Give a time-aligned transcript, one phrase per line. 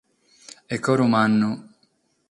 [0.73, 1.51] E coro mannu.